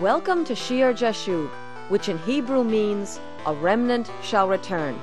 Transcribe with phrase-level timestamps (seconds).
[0.00, 1.48] Welcome to Shear Jashub,
[1.88, 4.98] which in Hebrew means a remnant shall return.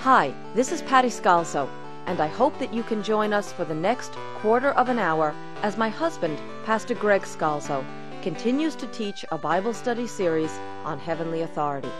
[0.00, 1.66] Hi, this is Patty Scalzo,
[2.04, 4.12] and I hope that you can join us for the next
[4.42, 7.82] quarter of an hour as my husband, Pastor Greg Scalzo,
[8.20, 10.52] continues to teach a Bible study series
[10.84, 11.90] on heavenly authority.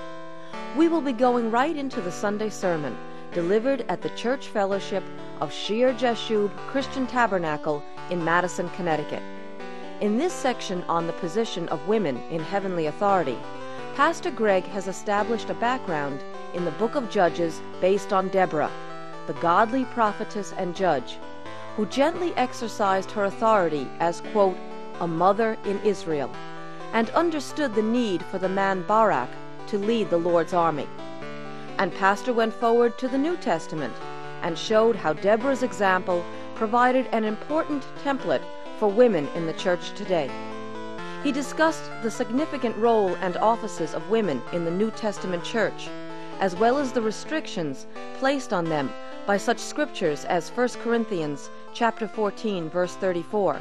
[0.76, 2.94] We will be going right into the Sunday sermon
[3.32, 5.02] delivered at the Church Fellowship
[5.40, 9.22] of Shear Jashub Christian Tabernacle in Madison, Connecticut.
[10.04, 13.38] In this section on the position of women in heavenly authority,
[13.94, 16.22] Pastor Greg has established a background
[16.52, 18.70] in the book of Judges based on Deborah,
[19.26, 21.16] the godly prophetess and judge,
[21.74, 24.58] who gently exercised her authority as, quote,
[25.00, 26.30] a mother in Israel,
[26.92, 29.30] and understood the need for the man Barak
[29.68, 30.86] to lead the Lord's army.
[31.78, 33.94] And Pastor went forward to the New Testament
[34.42, 36.22] and showed how Deborah's example
[36.54, 38.44] provided an important template
[38.84, 40.30] for women in the church today.
[41.22, 45.88] He discussed the significant role and offices of women in the New Testament church,
[46.38, 47.86] as well as the restrictions
[48.18, 48.92] placed on them
[49.26, 53.58] by such scriptures as 1 Corinthians chapter 14 verse 34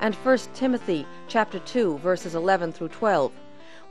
[0.00, 3.30] and 1 Timothy chapter 2 verses 11 through 12,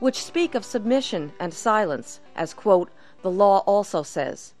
[0.00, 2.90] which speak of submission and silence as quote
[3.22, 4.52] the law also says.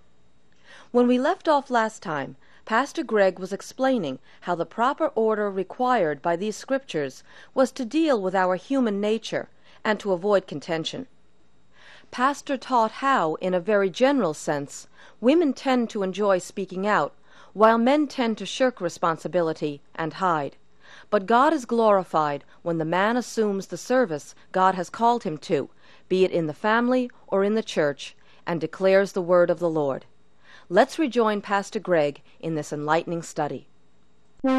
[0.92, 2.36] When we left off last time,
[2.72, 8.18] Pastor Greg was explaining how the proper order required by these scriptures was to deal
[8.18, 9.50] with our human nature
[9.84, 11.06] and to avoid contention.
[12.10, 14.88] Pastor taught how, in a very general sense,
[15.20, 17.12] women tend to enjoy speaking out,
[17.52, 20.56] while men tend to shirk responsibility and hide.
[21.10, 25.68] But God is glorified when the man assumes the service God has called him to,
[26.08, 29.68] be it in the family or in the church, and declares the word of the
[29.68, 30.06] Lord.
[30.72, 33.66] Let's rejoin Pastor Greg in this enlightening study.
[34.42, 34.50] The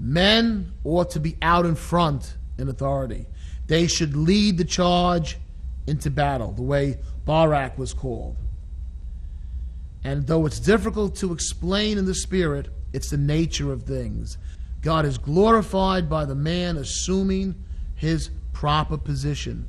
[0.00, 3.26] men ought to be out in front in authority.
[3.66, 5.36] They should lead the charge
[5.86, 8.36] into battle, the way Barak was called.
[10.04, 14.38] And though it's difficult to explain in the spirit, it's the nature of things.
[14.80, 17.62] God is glorified by the man assuming
[17.94, 19.66] his proper position.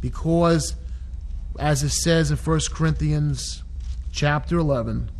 [0.00, 0.74] Because,
[1.58, 3.62] as it says in 1 Corinthians
[4.12, 5.10] chapter 11,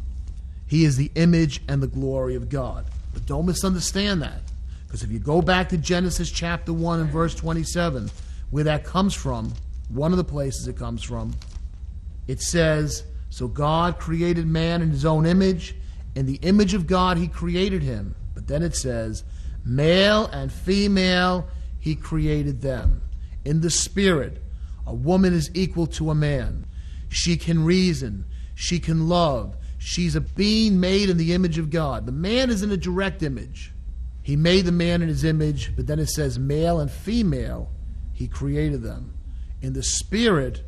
[0.67, 2.87] he is the image and the glory of God.
[3.13, 4.43] But don't misunderstand that.
[4.87, 8.11] Because if you go back to Genesis chapter 1 and verse 27,
[8.51, 9.53] where that comes from,
[9.89, 11.35] one of the places it comes from,
[12.27, 15.75] it says, So God created man in his own image.
[16.15, 18.15] In the image of God, he created him.
[18.35, 19.25] But then it says,
[19.65, 21.49] Male and female,
[21.81, 23.03] he created them.
[23.45, 24.43] In the spirit,
[24.89, 26.67] a woman is equal to a man.
[27.09, 28.25] She can reason.
[28.55, 29.57] She can love.
[29.77, 32.07] She's a being made in the image of God.
[32.07, 33.73] The man is in a direct image.
[34.23, 37.71] He made the man in his image, but then it says male and female,
[38.13, 39.15] he created them.
[39.61, 40.65] In the spirit,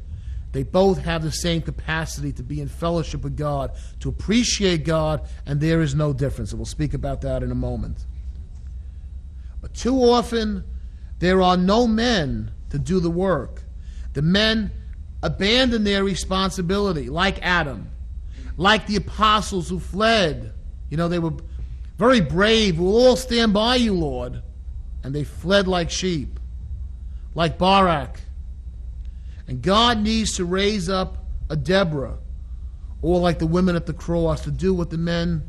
[0.53, 5.27] they both have the same capacity to be in fellowship with God, to appreciate God,
[5.47, 6.53] and there is no difference.
[6.53, 8.05] And we'll speak about that in a moment.
[9.61, 10.65] But too often,
[11.19, 13.63] there are no men to do the work.
[14.13, 14.73] The men
[15.23, 17.91] abandon their responsibility, like Adam,
[18.57, 20.53] like the apostles who fled.
[20.89, 21.35] You know, they were
[21.99, 22.79] very brave.
[22.79, 24.43] We'll all stand by you, Lord.
[25.03, 26.41] And they fled like sheep,
[27.35, 28.21] like Barak.
[29.47, 32.19] And God needs to raise up a Deborah,
[33.03, 35.43] or like the women at the cross, to do what the men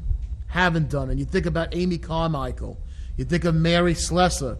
[0.47, 1.09] haven't done.
[1.09, 2.79] And you think about Amy Carmichael,
[3.17, 4.57] you think of Mary Slessor.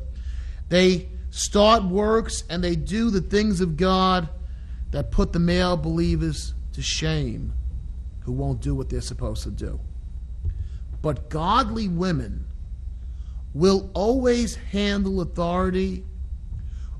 [0.69, 4.29] They start works and they do the things of God
[4.91, 7.53] that put the male believers to shame
[8.21, 9.79] who won't do what they're supposed to do.
[11.01, 12.45] But godly women
[13.53, 16.03] will always handle authority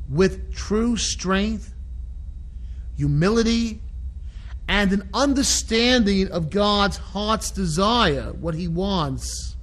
[0.09, 1.73] with true strength,
[2.97, 3.81] humility,
[4.67, 9.55] and an understanding of God's heart's desire, what He wants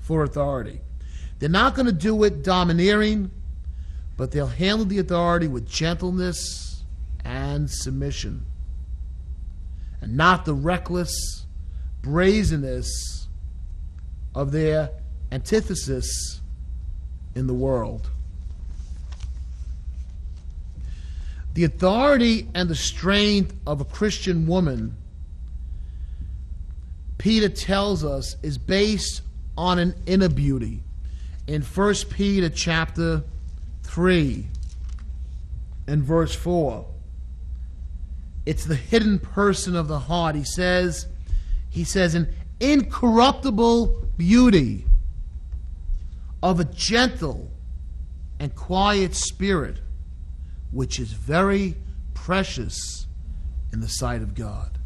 [0.00, 0.80] for authority.
[1.38, 3.30] They're not going to do it domineering,
[4.16, 6.82] but they'll handle the authority with gentleness
[7.24, 8.44] and submission,
[10.00, 11.46] and not the reckless
[12.02, 13.28] brazenness
[14.34, 14.90] of their
[15.32, 16.40] antithesis
[17.34, 18.10] in the world.
[21.54, 24.96] The authority and the strength of a Christian woman,
[27.16, 29.22] Peter tells us, is based
[29.56, 30.82] on an inner beauty
[31.46, 33.22] in 1 Peter chapter
[33.94, 34.44] 3
[35.86, 36.84] and verse 4.
[38.44, 40.34] It's the hidden person of the heart.
[40.34, 41.06] He says,
[41.70, 44.84] he says, an incorruptible beauty
[46.42, 47.52] of a gentle
[48.40, 49.76] and quiet spirit,
[50.72, 51.76] which is very
[52.14, 53.06] precious
[53.72, 54.76] in the sight of God.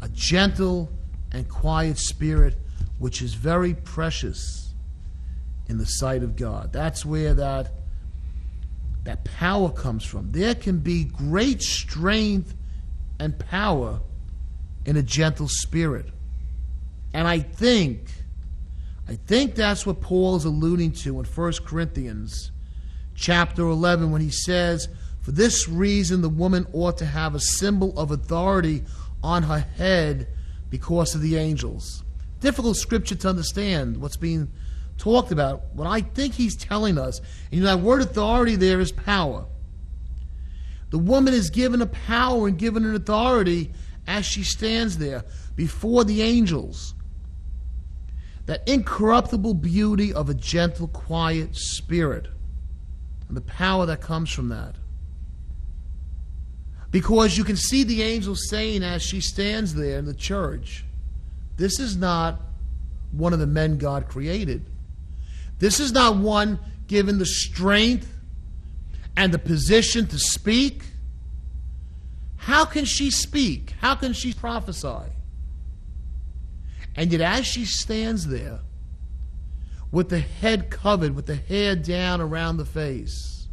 [0.00, 0.88] A gentle
[1.32, 2.54] and quiet spirit,
[3.00, 4.72] which is very precious
[5.68, 6.72] in the sight of God.
[6.72, 7.72] That's where that,
[9.04, 10.32] that power comes from.
[10.32, 12.54] There can be great strength
[13.20, 14.00] and power
[14.84, 16.06] in a gentle spirit.
[17.12, 18.10] And I think,
[19.08, 22.50] I think that's what Paul is alluding to in 1 Corinthians
[23.14, 24.88] chapter 11 when he says,
[25.20, 28.84] For this reason the woman ought to have a symbol of authority
[29.22, 30.28] on her head
[30.70, 32.02] because of the angels.
[32.40, 34.50] Difficult scripture to understand what's being
[34.98, 35.62] talked about.
[35.74, 37.20] What I think he's telling us,
[37.52, 39.46] and that word authority there is power.
[40.90, 43.72] The woman is given a power and given an authority
[44.06, 45.24] as she stands there
[45.56, 46.94] before the angels.
[48.46, 52.28] That incorruptible beauty of a gentle, quiet spirit,
[53.26, 54.76] and the power that comes from that.
[56.90, 60.84] Because you can see the angel saying as she stands there in the church,
[61.56, 62.40] This is not
[63.10, 64.64] one of the men God created.
[65.58, 68.10] This is not one given the strength
[69.16, 70.84] and the position to speak.
[72.36, 73.74] How can she speak?
[73.80, 75.10] How can she prophesy?
[76.96, 78.60] And yet, as she stands there,
[79.90, 83.48] with the head covered, with the hair down around the face,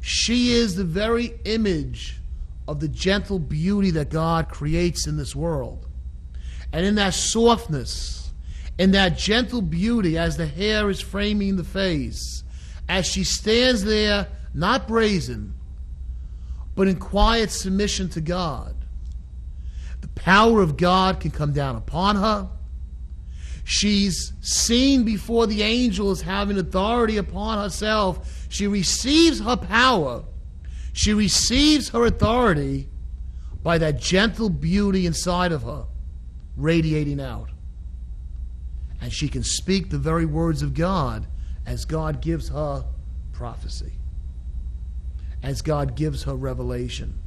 [0.00, 2.18] she is the very image
[2.66, 5.86] of the gentle beauty that God creates in this world.
[6.72, 8.23] And in that softness,
[8.78, 12.42] in that gentle beauty, as the hair is framing the face,
[12.88, 15.54] as she stands there, not brazen,
[16.74, 18.74] but in quiet submission to God,
[20.00, 22.48] the power of God can come down upon her.
[23.64, 28.46] She's seen before the angels having authority upon herself.
[28.50, 30.24] She receives her power
[30.94, 32.88] she receives her authority
[33.64, 35.86] by that gentle beauty inside of her,
[36.56, 37.50] radiating out.
[39.04, 41.26] And she can speak the very words of God
[41.66, 42.86] as God gives her
[43.34, 43.92] prophecy,
[45.42, 47.18] as God gives her revelation.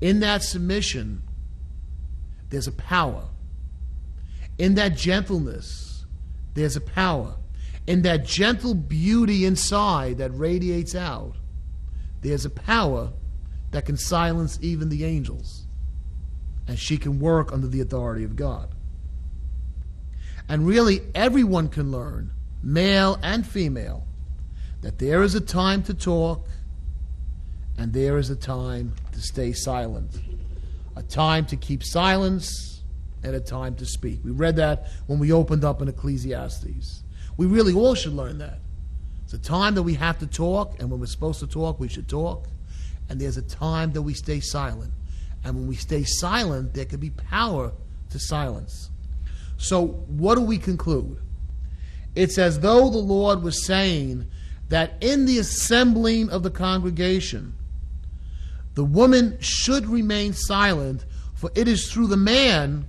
[0.00, 1.22] In that submission,
[2.50, 3.28] there's a power.
[4.58, 6.04] In that gentleness,
[6.54, 7.36] there's a power
[7.86, 11.36] in that gentle beauty inside that radiates out,
[12.22, 13.12] there's a power
[13.70, 15.68] that can silence even the angels.
[16.66, 18.71] And she can work under the authority of God.
[20.48, 22.30] And really, everyone can learn,
[22.62, 24.04] male and female,
[24.82, 26.46] that there is a time to talk
[27.78, 30.20] and there is a time to stay silent.
[30.96, 32.82] A time to keep silence
[33.22, 34.20] and a time to speak.
[34.24, 37.02] We read that when we opened up in Ecclesiastes.
[37.36, 38.58] We really all should learn that.
[39.24, 41.88] It's a time that we have to talk, and when we're supposed to talk, we
[41.88, 42.46] should talk.
[43.08, 44.92] And there's a time that we stay silent.
[45.44, 47.72] And when we stay silent, there can be power
[48.10, 48.90] to silence.
[49.62, 51.18] So, what do we conclude?
[52.16, 54.28] It's as though the Lord was saying
[54.70, 57.54] that in the assembling of the congregation,
[58.74, 61.04] the woman should remain silent,
[61.34, 62.86] for it is through the man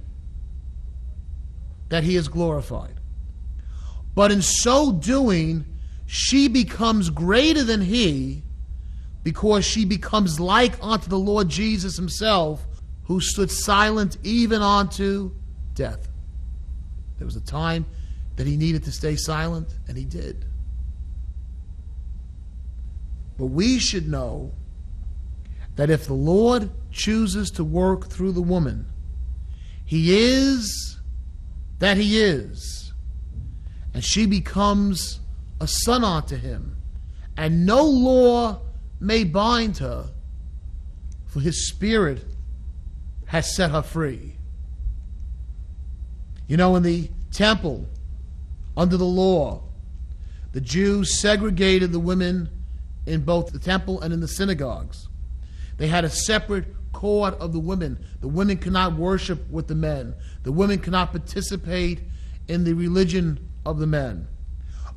[1.89, 2.99] that he is glorified.
[4.15, 5.65] But in so doing,
[6.07, 8.41] she becomes greater than he
[9.21, 12.65] because she becomes like unto the Lord Jesus himself,
[13.03, 15.35] who stood silent even unto
[15.75, 16.09] death.
[17.23, 17.85] There was a time
[18.35, 20.43] that he needed to stay silent, and he did.
[23.37, 24.51] But we should know
[25.77, 28.87] that if the Lord chooses to work through the woman,
[29.85, 30.99] he is
[31.79, 32.91] that he is
[33.93, 35.21] and she becomes
[35.61, 36.75] a son unto him,
[37.37, 38.59] and no law
[38.99, 40.09] may bind her,
[41.27, 42.25] for his spirit
[43.27, 44.35] has set her free.
[46.47, 47.87] You know, in the temple,
[48.75, 49.63] under the law,
[50.51, 52.49] the Jews segregated the women
[53.05, 55.07] in both the temple and in the synagogues.
[55.77, 58.03] They had a separate court of the women.
[58.21, 60.13] The women cannot worship with the men.
[60.43, 62.01] The women cannot participate
[62.47, 64.27] in the religion of the men.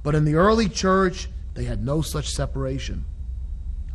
[0.03, 3.05] But in the early church, they had no such separation.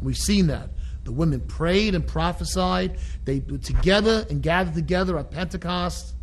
[0.01, 0.69] We've seen that.
[1.03, 2.97] The women prayed and prophesied.
[3.23, 6.15] They were together and gathered together at Pentecost.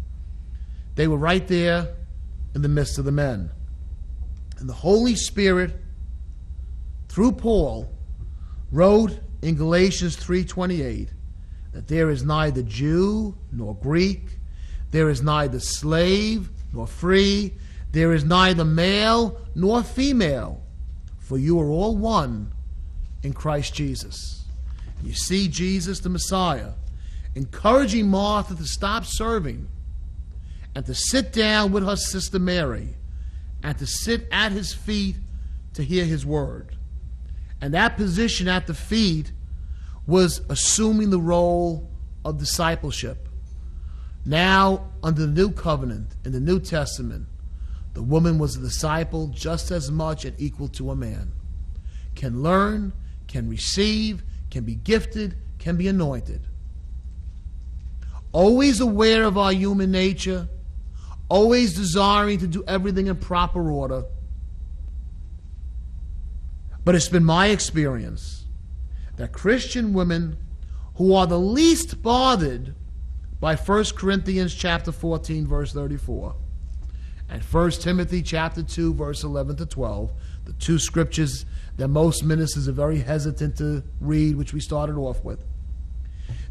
[0.99, 1.95] They were right there
[2.57, 3.53] in the midst of the men.
[4.59, 5.77] And the Holy Spirit,
[7.09, 7.89] through Paul,
[8.73, 11.11] wrote in Galatians 3:28
[11.71, 14.41] that there is neither Jew nor Greek,
[14.91, 17.55] there is neither slave nor free,
[17.93, 20.61] There is neither male nor female,
[21.21, 22.51] for you are all one
[23.23, 24.45] in Christ Jesus.
[25.05, 26.73] You see Jesus, the Messiah,
[27.37, 29.69] encouraging Martha to stop serving
[30.79, 32.95] and to sit down with her sister Mary
[33.65, 35.17] and to sit at his feet
[35.75, 36.77] to hear his word.
[37.61, 39.33] And that position at the feet
[40.07, 41.91] was assuming the role
[42.25, 43.29] of discipleship.
[44.25, 47.27] Now, under the new covenant, in the New Testament,
[47.95, 51.33] the woman was a disciple just as much and equal to a man.
[52.15, 52.93] Can learn,
[53.27, 56.43] can receive, can be gifted, can be anointed.
[58.31, 60.49] Always aware of our human nature,
[61.29, 64.05] always desiring to do everything in proper order.
[66.85, 68.47] But it's been my experience
[69.17, 70.39] that Christian women
[70.97, 72.75] who are the least bothered
[73.41, 76.35] by 1 Corinthians chapter 14 verse 34
[77.29, 80.13] and 1 Timothy chapter 2 verse 11 to 12,
[80.47, 81.45] the two scriptures
[81.77, 85.45] that most ministers are very hesitant to read which we started off with.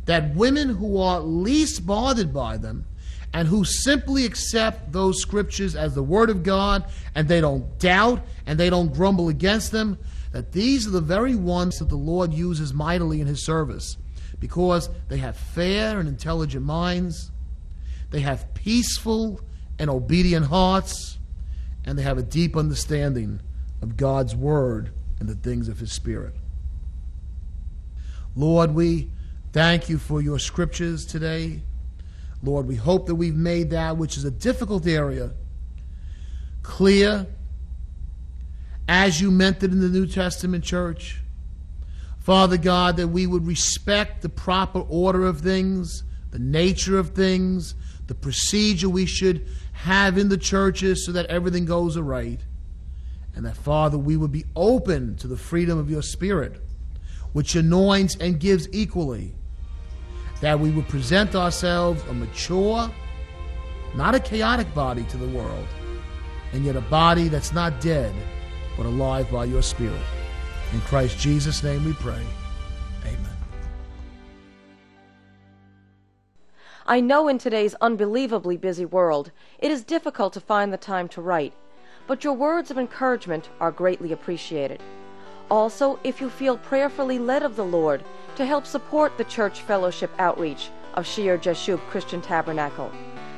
[0.06, 2.86] That women who are least bothered by them
[3.34, 8.22] and who simply accept those scriptures as the word of God and they don't doubt
[8.46, 9.98] and they don't grumble against them,
[10.32, 13.98] that these are the very ones that the Lord uses mightily in his service
[14.40, 17.32] because they have fair and intelligent minds,
[18.12, 19.42] they have peaceful
[19.80, 21.18] and obedient hearts,
[21.86, 23.40] and they have a deep understanding
[23.82, 26.36] of God's word and the things of his spirit.
[28.36, 29.10] Lord, we
[29.52, 31.62] thank you for your scriptures today.
[32.44, 35.32] Lord, we hope that we've made that, which is a difficult area,
[36.62, 37.26] clear
[38.88, 41.20] as you meant it in the New Testament church.
[42.20, 47.74] Father God, that we would respect the proper order of things, the nature of things,
[48.08, 52.40] the procedure we should have in the churches so that everything goes right.
[53.36, 56.60] And that, Father, we would be open to the freedom of your Spirit,
[57.34, 59.36] which anoints and gives equally
[60.42, 62.92] that we would present ourselves a mature,
[63.96, 65.68] not a chaotic body to the world,
[66.54, 68.14] and yet a body that's not dead,
[68.76, 70.02] but alive by your Spirit.
[70.74, 72.22] In Christ Jesus' name we pray.
[73.04, 73.38] Amen.
[76.86, 81.22] I know in today's unbelievably busy world, it is difficult to find the time to
[81.22, 81.54] write,
[82.06, 84.82] but your words of encouragement are greatly appreciated.
[85.50, 88.04] Also, if you feel prayerfully led of the Lord
[88.36, 92.92] to help support the church fellowship outreach of Shear Jashub Christian Tabernacle,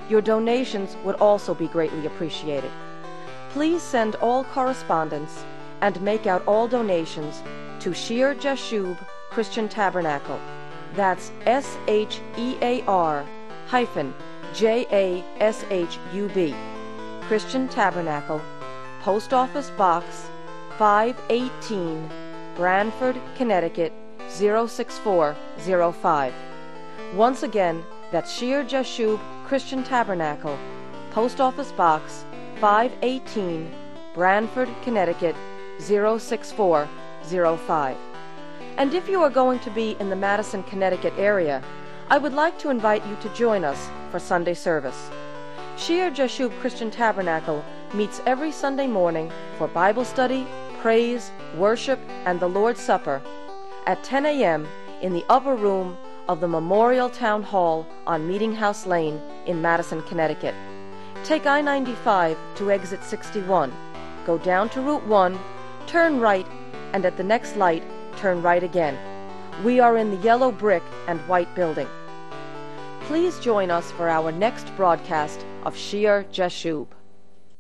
[0.10, 2.72] your donations would also be greatly appreciated.
[3.52, 5.44] Please send all correspondence
[5.82, 7.44] and make out all donations
[7.80, 8.98] to Shear Jashub
[9.30, 10.40] Christian Tabernacle.
[10.96, 13.24] That's S H E A R
[13.68, 14.14] hyphen
[14.56, 16.56] J A S H U B
[17.22, 18.42] Christian Tabernacle,
[19.02, 20.30] Post Office Box
[20.80, 22.10] 518,
[22.56, 23.92] Branford, Connecticut
[24.30, 26.34] 06405.
[27.14, 27.84] Once again,
[28.14, 30.58] that's Shear Jashub Christian Tabernacle,
[31.12, 32.24] Post Office Box
[32.62, 33.70] 518,
[34.14, 35.36] Branford, Connecticut
[35.80, 37.98] 06405.
[38.78, 41.62] And if you are going to be in the Madison, Connecticut area,
[42.10, 45.10] I would like to invite you to join us for Sunday service.
[45.76, 50.48] Shear Jashub Christian Tabernacle meets every Sunday morning for Bible study,
[50.82, 53.22] praise, worship, and the Lord's Supper
[53.86, 54.68] at 10 a.m.
[55.02, 60.02] in the upper room of the Memorial Town Hall on Meeting House Lane in Madison,
[60.04, 60.56] Connecticut.
[61.24, 63.74] Take I 95 to exit 61,
[64.26, 65.38] go down to Route 1,
[65.88, 66.48] turn right,
[66.94, 67.84] and at the next light,
[68.16, 68.98] turn right again.
[69.64, 71.88] We are in the yellow brick and white building.
[73.02, 76.88] Please join us for our next broadcast of Shear Jashub.